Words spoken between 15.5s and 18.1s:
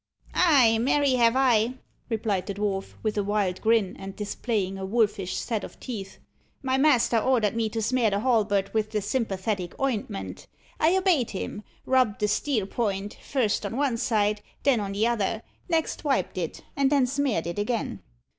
next wiped it; and then smeared it again."